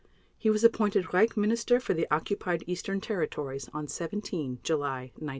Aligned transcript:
He 0.35 0.49
was 0.49 0.63
appointed 0.63 1.13
Reich 1.13 1.37
Minister 1.37 1.79
for 1.79 1.93
the 1.93 2.07
Occupied 2.09 2.63
Eastern 2.65 3.01
Territories 3.01 3.69
on 3.71 3.87
17 3.87 4.57
July 4.63 5.13
1941. 5.13 5.29